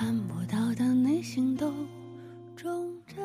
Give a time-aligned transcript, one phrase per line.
[0.00, 1.74] 看不到的内心都
[2.56, 3.22] 忠贞。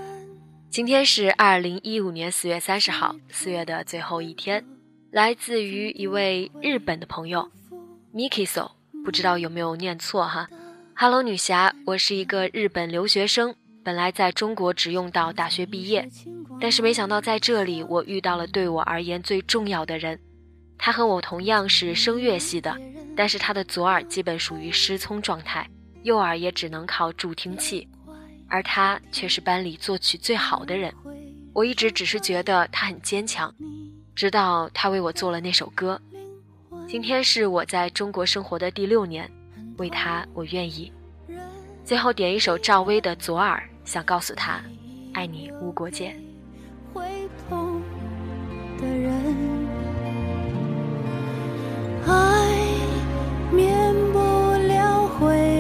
[0.70, 4.62] 今天是二零一五年四月三十号，四月的最后一天，
[5.10, 7.50] 来自于一位日本的朋友
[8.14, 8.72] ，Mikiso，
[9.06, 10.50] 不知道有没有念错哈。
[10.98, 16.10] Hello，女侠，我是一个日本留学生，本来在中国只用到大学毕业，
[16.60, 20.20] 但是没想到在这里我遇到了对我而言最重要的人。
[20.78, 22.78] 他和我同样是声乐系的，
[23.16, 25.70] 但是他的左耳基本属于失聪状态，
[26.06, 27.88] 右耳也只能靠助听器，
[28.48, 30.94] 而他却是班里作曲最好的人。
[31.52, 33.52] 我一直只是觉得他很坚强，
[34.14, 36.00] 直到他为我做了那首歌。
[36.88, 39.28] 今天是我在中国生活的第六年，
[39.80, 40.92] 为他我愿意。
[41.84, 44.62] 最后点一首赵薇的《左耳》，想告诉他，
[45.12, 46.16] 爱你无国界。
[46.94, 47.02] 会
[47.50, 47.82] 痛
[48.78, 49.12] 的人。
[52.06, 52.52] 爱
[53.52, 54.20] 免不
[54.68, 55.55] 了悔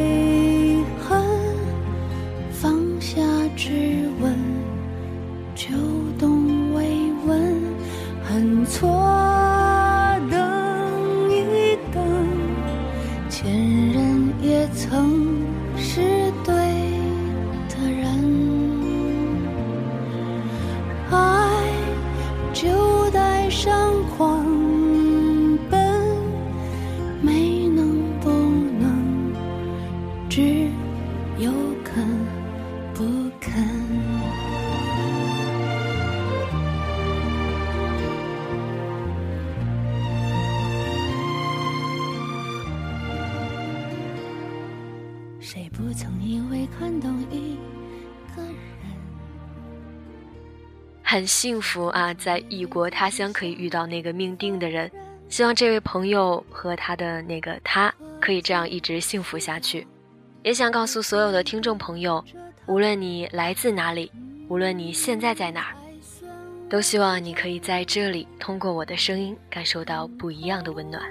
[45.46, 47.56] 谁不曾因为看懂一
[48.36, 48.56] 个人？
[51.04, 54.92] 很幸福啊，在异国他乡可以遇到那个命定的人。
[55.30, 59.86] 希望这位朋友和他的那个他可以这样一直幸福下去。
[60.42, 62.26] 也想告诉所有的听众朋友，
[62.66, 64.12] 无论你来自哪里，
[64.50, 65.76] 无论你现在在哪儿，
[66.68, 71.04] 都希望你可以在这里通过我的声音感受到不一样的温暖。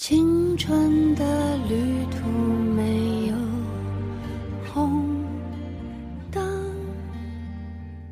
[0.00, 2.26] 青春的旅途
[2.74, 3.34] 没有
[4.72, 5.22] 红
[6.32, 6.74] 灯。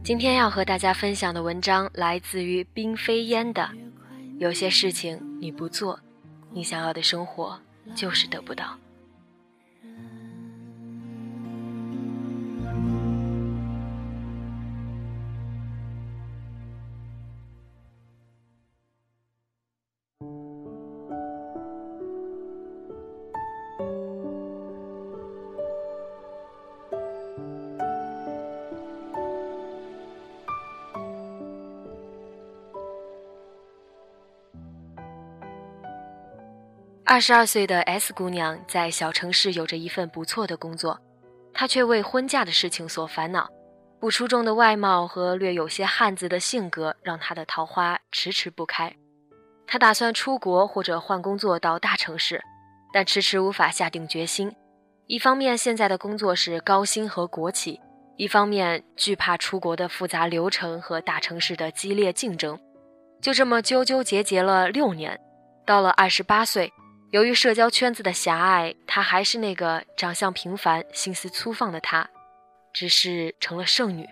[0.05, 3.71] 今天要和大家分享的文章来自于冰飞烟的。
[4.39, 5.99] 有些事情你不做，
[6.53, 7.59] 你想要的生活
[7.95, 8.79] 就是得不到。
[37.11, 41.01] 二十二岁的 S 姑娘在小城市有着一份不错的工作，
[41.55, 43.49] 她却为婚嫁的事情所烦恼。
[43.99, 48.95] 不出众的外貌和略有些汉子的性格，让她的桃花迟迟不开。
[49.67, 52.43] 她打算出国或者换工作到大城市，
[52.93, 54.55] 但迟迟无法下定决心。
[55.07, 57.81] 一方面，现在的工作是高薪和国企；
[58.19, 62.61] 一方面惧怕出国的复杂流程和大城市的激烈竞争，
[63.23, 65.19] 就这么纠纠结结了六年。
[65.65, 66.73] 到了二十八岁，
[67.11, 72.09] 由于社交圈子的狭隘，她还是那个长相平凡、心思粗放的她，
[72.73, 74.07] 只是成了剩女。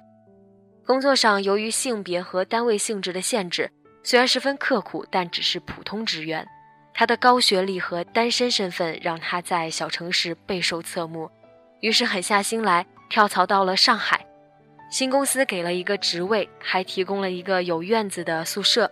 [0.87, 3.70] 工作上，由于性别和单位性质的限制，
[4.02, 6.46] 虽然十分刻苦，但只是普通职员。
[6.94, 11.31] 她的高学历和单身身份让她在小城市备受侧目，
[11.81, 12.87] 于是狠下心来。
[13.08, 14.26] 跳槽到了上海，
[14.90, 18.90] 新公司给了一个职位，还提供了一个有院子的宿舍，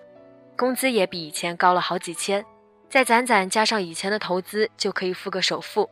[0.57, 2.45] 工资也比以前高了好几千，
[2.95, 5.91] 再攒攒加上以前的投资，就可以付个首付。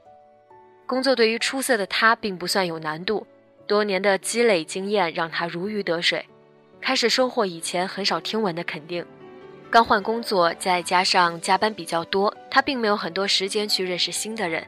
[0.87, 3.26] 工作对于出色的他并不算有难度，
[3.66, 6.25] 多年的积累经验让他如鱼得水，
[6.81, 9.04] 开始收获以前很少听闻的肯定。
[9.69, 14.64] 刚换工作，再加上加班比较多，他并没有很多时间去认识新的人。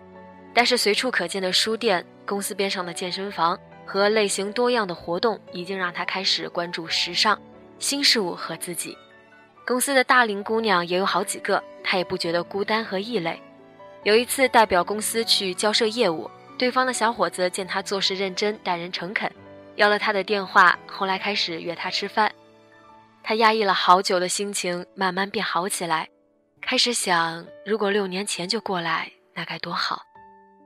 [0.53, 7.41] 但是随处可见的书店、公司边上的健身房和类型多样的活动，已经让他开始关注时尚、
[7.79, 8.99] 新事物和自己。
[9.67, 13.41] 公司的大龄姑娘也有好几个，她也不觉得孤单和异类。
[14.03, 19.31] 有一次代表公司去交涉业务，对方的小伙子见她做事认真、待人诚恳，
[19.77, 22.31] 要了他的电话，后来开始约他吃饭。
[23.23, 26.11] 他压抑了好久的心情慢慢变好起来，
[26.61, 30.03] 开始想，如果六年前就过来，那该多好。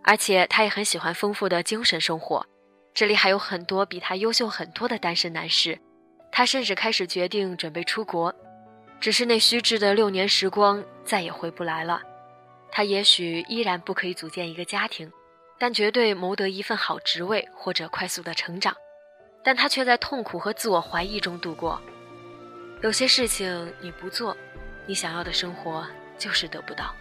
[0.02, 2.44] 而且他也很喜欢丰富的精神生活，
[2.92, 5.78] 这里还有很多比他优秀很多的单身男士。
[6.32, 8.34] 他甚至开始决定准备出国，
[9.00, 12.02] 只是那虚掷的六年时光再也回不来了。
[12.70, 15.10] 他也许依然不可以组建一个家庭，
[15.58, 18.76] 但绝对谋得一份好职位或者快速的成长。
[19.42, 21.80] 但他却在痛苦和自我怀疑中度过。
[22.82, 24.36] 有些事情你不做，
[24.86, 25.86] 你想要的生活
[26.18, 26.94] 就是得不到。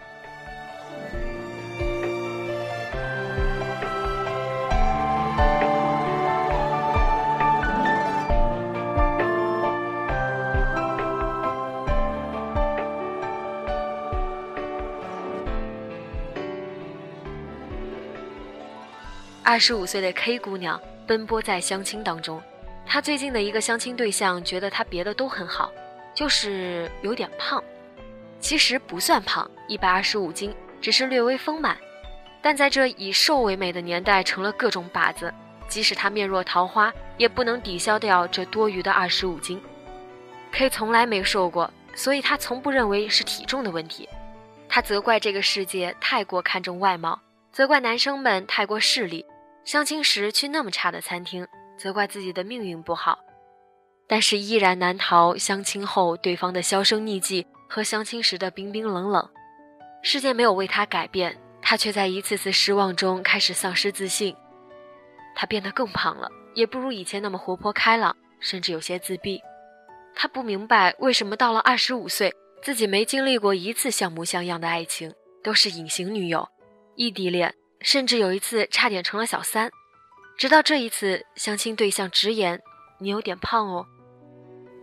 [19.48, 20.78] 二十五岁的 K 姑娘
[21.08, 22.44] 奔波在相亲当中，
[22.86, 25.72] 她最近的一个相亲对象觉得她别的都很好，
[26.14, 27.64] 就是有点胖。
[28.42, 31.78] 其实不算胖，一百二十五斤，只是略微丰满。
[32.42, 35.34] 但在这以瘦为美的年代，成了各种靶子。
[35.70, 39.62] 即使她面若桃花，也不能抵消掉这多余的二十五斤。
[40.52, 44.10] K 从来没瘦过，所以她从不认为是体重的问题。
[44.68, 47.18] 她责怪这个世界太过看重外貌，
[47.54, 49.26] 责怪男生们太过势利。
[49.68, 51.46] 相亲时去那么差的餐厅，
[51.78, 53.20] 责怪自己的命运不好，
[54.08, 59.30] 但是依然难逃相亲后对方的销声匿迹和相亲时的冰冰冷冷。
[60.02, 64.34] 世界没有为他改变，他却在一次次失望中开始丧失自信。
[65.36, 69.42] 他变得更胖了，也不如以前那么活泼开朗，甚至有些自闭。
[70.16, 72.34] 他不明白为什么到了二十五岁，
[72.64, 76.48] 自己没经历过一次像模像样的爱情，都是隐形女友、
[76.96, 77.54] 异地恋。
[77.82, 79.72] 甚至有一次差点成了小三，
[80.38, 82.62] 直到这一次相亲对象直言
[83.00, 83.86] ：“你有点胖哦。”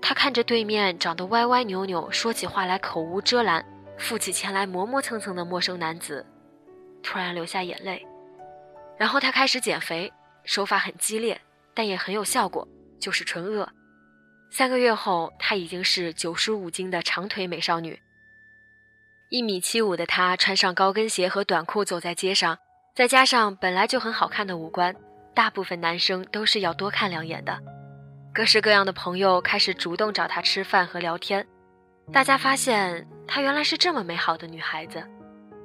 [0.00, 3.64] 他看着对面长得歪歪扭扭、说起话来口无遮拦、
[3.98, 6.24] 负起钱来磨磨蹭蹭的陌生男子，
[7.02, 8.06] 突然流下眼泪。
[8.98, 10.12] 然后他开始减肥，
[10.44, 11.40] 手法很激烈，
[11.72, 12.68] 但也很有效果，
[13.00, 13.68] 就是纯饿。
[14.50, 18.00] 三个月后，她已经是九十五斤的长腿美少女。
[19.30, 22.58] 一米七五的她穿上高跟鞋和短裤走在街上。
[22.94, 24.94] 再加上本来就很好看的五官，
[25.34, 27.58] 大部分男生都是要多看两眼的。
[28.32, 31.44] 各式各样的朋友开始主动找她吃饭和聊天，
[32.12, 35.02] 大家发现她原来是这么美好的女孩子。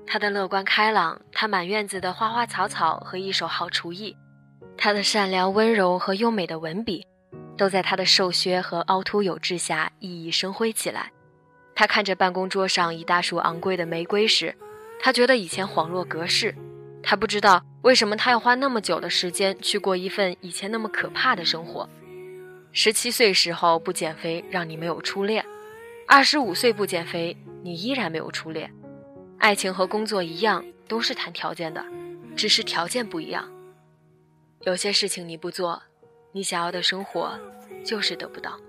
[0.07, 4.17] 她的乐观开朗，她满院子的花花草草和一手好厨艺，
[4.75, 7.05] 她的善良温柔和优美的文笔，
[7.55, 11.12] 都在她的瘦削和凹凸有致下熠熠生辉起来。
[11.75, 14.57] 他看着办公桌上一大束昂贵的玫瑰时，
[15.00, 16.55] 他觉得以前恍若隔世。
[17.01, 21.89] 他不知道为什么他要花那么久的时间去过一份以前那么可怕的生活。
[22.72, 25.44] 十七岁时候不减肥，让你没有初恋；
[26.08, 28.72] 二十五岁不减肥，你依然没有初恋。
[29.39, 31.84] 爱情和工作一样，都是谈条件的，
[32.36, 33.50] 只是条件不一样。
[34.63, 35.82] 有些事情你不做，
[36.32, 37.39] 你想要的生活
[37.84, 38.60] 就是得不到。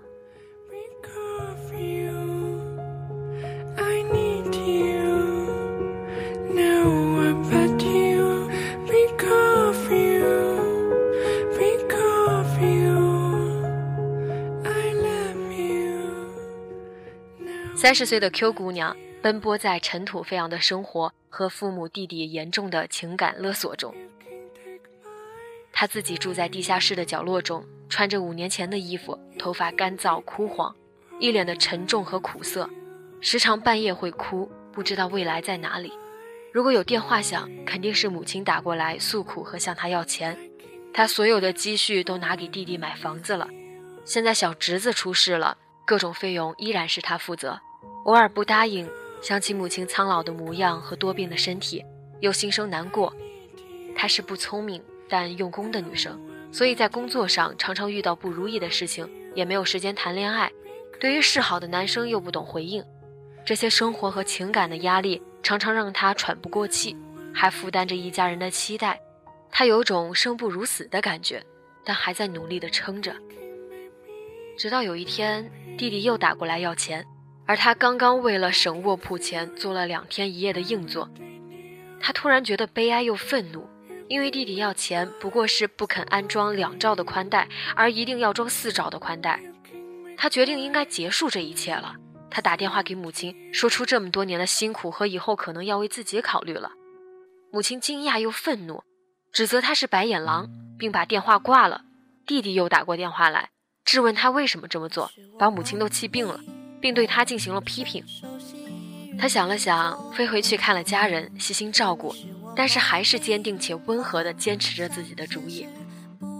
[17.91, 23.93] 三十岁的 Q 姑娘奔波在尘土飞扬的生活和父母弟弟严重的情感勒索中，
[25.73, 30.73] 她自己住在地下室的角落中，穿着五年前的衣服，头发干燥枯黄，
[31.19, 32.69] 一脸的沉重和苦涩，
[33.19, 35.91] 时常半夜会哭，不知道未来在哪里。
[36.53, 40.39] 如果有电话响，肯定是母亲打过来诉苦和向她要钱。
[40.93, 43.49] 她所有的积蓄都拿给弟弟买房子了，
[44.05, 47.59] 现在小侄子出事了，各种费用依然是她负责。
[48.03, 48.89] 偶尔不答应，
[49.21, 51.83] 想起母亲苍老的模样和多病的身体，
[52.19, 53.13] 又心生难过。
[53.95, 56.19] 她是不聪明但用功的女生，
[56.51, 60.51] 所以在工作上常常遇到不如意的事情，也没有时间谈恋爱。
[60.99, 62.83] 对于示好的男生又不懂回应，
[63.45, 66.95] 这些生活和情感的压力常常让她喘不过气，
[67.33, 68.99] 还负担着一家人的期待。
[69.51, 71.43] 她有种生不如死的感觉，
[71.83, 73.13] 但还在努力地撑着。
[74.57, 77.05] 直到有一天，弟弟又打过来要钱，
[77.51, 81.09] 而他刚刚为了省卧铺钱做了两天一夜的硬座。
[81.99, 83.67] 他突然觉得悲哀又愤怒，
[84.07, 89.37] 因为弟弟要钱不过是不肯安装两兆的宽带，而一定要装四兆的宽带。
[90.15, 91.95] 他决定应该结束这一切了。
[92.29, 96.71] 他打电话给母亲，说出这么多年的辛苦和以后可能要为自己考虑了。
[97.51, 98.81] 母亲惊讶又愤怒。
[99.33, 101.81] 指责他是白眼狼，并把电话挂了。
[102.25, 103.49] 弟弟又打过电话来，
[103.83, 106.39] 质问他为什么这么做，把母亲都气病了，
[106.81, 108.03] 并对他进行了批评。
[109.19, 112.15] 他想了想，飞回去看了家人，细心照顾，
[112.55, 115.67] 但是还是坚定且温和地坚持着自己的主意。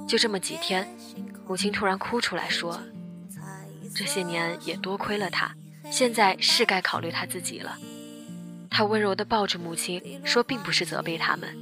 [0.08, 0.88] 就这么几天，
[1.48, 2.82] 母亲突然哭出来说
[3.96, 5.54] ：“这些年也多亏了他，
[5.92, 7.78] 现在是该考虑他自己了。”
[8.70, 11.56] 他温柔地抱着母亲说：“并不是责备他们。”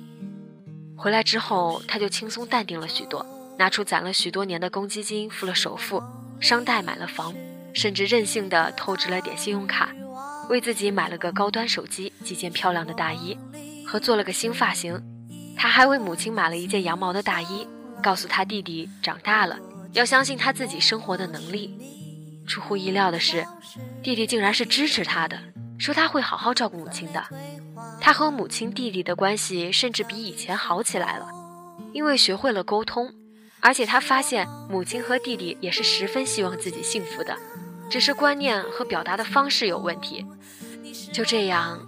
[0.95, 3.25] 回来之后，他就轻松淡定了许多，
[3.57, 6.01] 拿出攒了许多年的公积金付了首付，
[6.39, 7.33] 商贷买了房，
[7.73, 9.89] 甚至任性的透支了点信用卡，
[10.49, 13.37] 为自己买了个高端手机、几件漂亮的大衣，
[13.85, 15.01] 和做了个新发型。
[15.57, 17.67] 他还为母亲买了一件羊毛的大衣，
[18.01, 19.59] 告诉他弟弟长大了
[19.93, 21.77] 要相信他自己生活的能力。
[22.47, 23.45] 出乎意料的是，
[24.01, 25.37] 弟弟竟然是支持他的，
[25.77, 27.23] 说他会好好照顾母亲的。
[28.01, 31.27] 他和母亲、弟弟的关系甚至比以前好起来了，
[31.93, 33.13] 因为学会了沟通，
[33.59, 37.37] 而且他发现母亲和弟弟也是十分希望自己幸福的，
[37.89, 40.25] 只是观念和表达的方式有问题。
[41.11, 41.79] 就这样，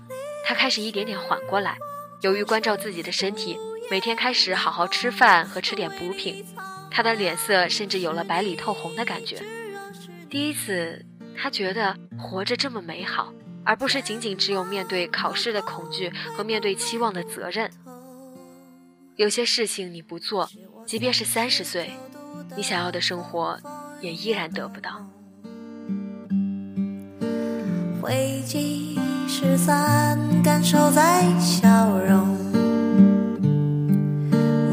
[0.46, 1.78] 他开始一点点缓过来，
[2.22, 3.58] 由于关照自己的身体，
[3.90, 6.46] 每天开始好好吃饭和吃点补品，
[6.90, 9.42] 他的脸色甚至有了白里透红的感觉。
[10.30, 11.06] 第一次，
[11.38, 13.34] 他觉得活着这么美好。
[13.64, 17.70] 而不是仅仅只有面对考试的恐惧和面对期望的责任。
[19.22, 20.50] 有些事情你不做，
[20.84, 21.92] 即便是三十岁，
[22.58, 23.56] 你想要的生活
[24.02, 25.08] 也依然得不到。
[28.02, 32.30] 回忆失散，感受在笑容。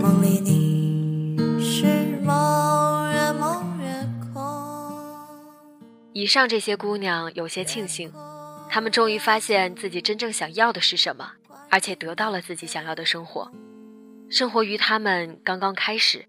[0.00, 4.42] 梦里你是梦月梦月空。
[6.14, 8.10] 以上这些姑娘有些庆幸。
[8.70, 11.32] 她们终于发现自己真正想要的是什么，
[11.68, 13.52] 而且得到了自己想要的生活。
[14.30, 16.26] 生活于他们刚刚开始，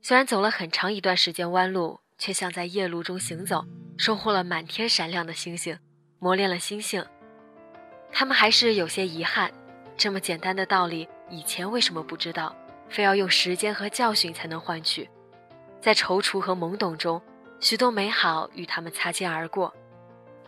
[0.00, 3.62] 虽然走了很长一段时间弯路，却像在夜路中行走，
[3.98, 5.78] 收获了满天闪亮的星星，
[6.18, 7.04] 磨练了心性。
[8.10, 9.52] 他们还是有些遗憾，
[9.98, 12.56] 这么简单的道理，以前为什么不知道？
[12.88, 15.08] 非要用时间和教训才能换取？
[15.80, 17.20] 在踌躇和懵懂中，
[17.60, 19.74] 许多美好与他们擦肩而过。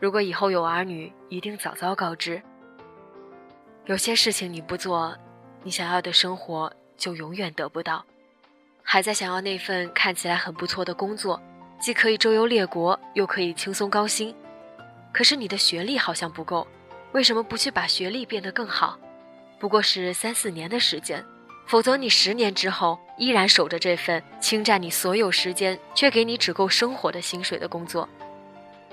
[0.00, 2.42] 如果以后有儿女，一定早早告知。
[3.84, 5.14] 有些事情你不做，
[5.62, 8.04] 你想要的生活就永远得不到。
[8.82, 11.40] 还在想要那份看起来很不错的工作，
[11.80, 14.34] 既可以周游列国，又可以轻松高薪。
[15.12, 16.66] 可是你的学历好像不够，
[17.12, 18.98] 为什么不去把学历变得更好？
[19.58, 21.24] 不过是三四年的时间，
[21.66, 28.08] 否则你十年之后依然守着这份侵占你所有时间，却给你只够生活的薪水的工作。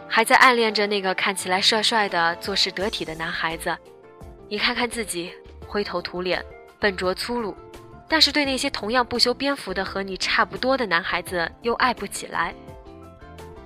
[0.07, 3.75] 还在暗恋着那个看起来帅帅的、做事得体的男孩子，
[4.47, 5.33] 你看看自己，
[5.67, 6.43] 灰头土脸、
[6.79, 7.55] 笨拙粗鲁，
[8.11, 12.53] 但是对那些同样不修边幅的和你差不多的男孩子又爱不起来。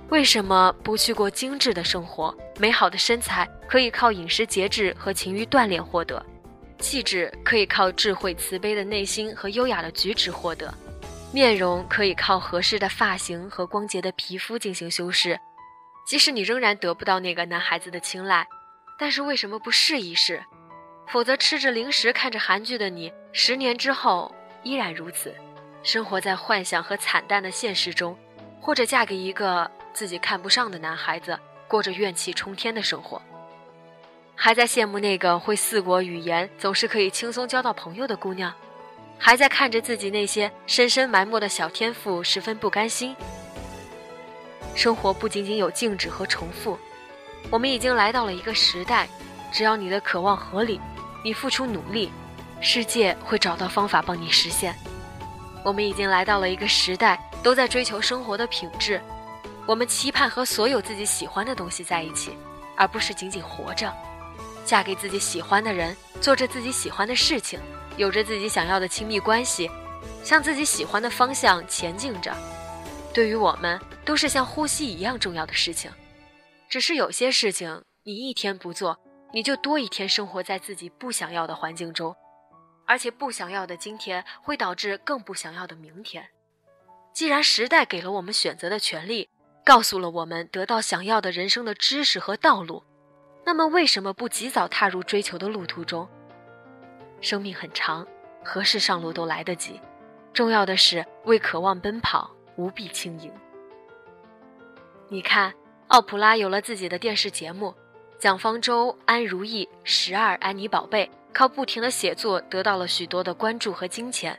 [0.08, 2.32] 为什么不去过精致的生活？
[2.56, 6.24] 美好的身材可以靠饮食节制和勤于锻炼获得，
[6.78, 10.72] 气质可以靠智慧慈悲的内心和优雅的举止获得，
[11.32, 15.36] 面容可以靠合适的发型和光洁的皮肤进行修饰。
[16.06, 18.46] 即使你仍然得不到那个男孩子的青睐，
[18.96, 20.40] 但是为什么不试一试？
[21.08, 25.34] 否则吃着零食看着韩剧的你，十年之后依然如此，
[25.82, 28.16] 生活在幻想和惨淡的现实中，
[28.62, 31.38] 或者嫁给一个自己看不上的男孩子，
[31.68, 33.20] 过着怨气冲天的生活。
[34.34, 38.50] 还在羡慕那个会四国语言、总是可以轻松交到朋友的姑娘，
[39.18, 43.14] 还在看着自己那些深深埋没的小天赋，十分不甘心。
[44.74, 46.78] 生活不仅仅有静止和重复，
[47.50, 49.06] 我们已经来到了一个时代，
[49.52, 50.80] 只要你的渴望合理，
[51.22, 52.10] 你付出努力，
[52.68, 54.74] 世界会找到方法帮你实现。
[55.64, 59.00] 我们已经来到了一个时代，都在追求生活的品质，
[59.66, 62.36] 我们期盼和所有自己喜欢的东西在一起，
[62.76, 63.94] 而不是仅仅活着。
[64.64, 67.60] 嫁给自己喜欢的人，做着自己喜欢的事情，
[67.96, 69.70] 有着自己想要的亲密关系，
[70.24, 72.34] 向自己喜欢的方向前进着。
[73.14, 75.88] 对于我们，都是像呼吸一样重要的事情。
[76.68, 78.98] 只是有些事情，你一天不做，
[79.32, 82.12] 你就多一天生活在自己不想要的环境中，
[82.86, 86.26] 而且不想要的今天会导致更不想要的明天。
[87.12, 89.28] 既然时代给了我们选择的权利，
[89.64, 92.84] 告诉了我们得到想要的人生的知识和道路。
[93.44, 96.08] 那么为什么不及早踏入追求的路途中？
[97.20, 98.06] 生命很长，
[98.44, 99.80] 何时上路都来得及。
[100.32, 103.32] 重要的是为渴望奔跑，无比轻盈。
[105.08, 105.54] 你看，
[105.88, 107.74] 奥普拉有了自己的电视节目，
[108.18, 114.38] 蒋方舟、安如意、十二、安妮宝贝靠不停的写作得到了许多的关注和金钱。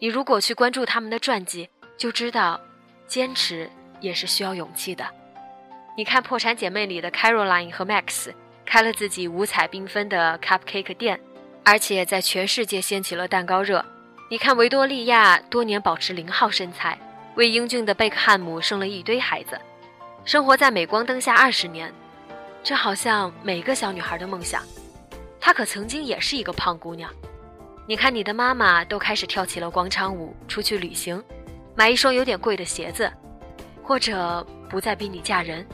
[0.00, 2.60] 你如果去关注他们的传记，就知道，
[3.06, 3.70] 坚持
[4.00, 5.06] 也是需要勇气的。
[5.96, 8.32] 你看《破产姐妹》里的 Caroline 和 Max。
[8.64, 11.20] 开了自己五彩缤纷的 cupcake 店，
[11.62, 13.84] 而且在全世界掀起了蛋糕热。
[14.30, 16.98] 你看维多利亚多年保持零号身材，
[17.34, 19.60] 为英俊的贝克汉姆生了一堆孩子，
[20.24, 21.92] 生活在镁光灯下二十年，
[22.64, 24.62] 这好像每个小女孩的梦想。
[25.44, 27.12] 她可曾经也是一个胖姑娘。
[27.84, 31.20] 你看你的妈妈都开始跳起了广场舞，出去旅行，
[31.74, 33.12] 买一双有点贵的鞋子，
[33.82, 35.66] 或者不再逼你嫁人，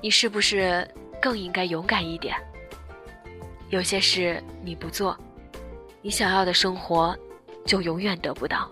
[0.00, 0.86] 你是不是？
[1.22, 2.34] 更应该勇敢一点。
[3.68, 5.16] 有些事你不做，
[6.02, 7.16] 你想要的生活
[7.64, 8.68] 就永远得不到。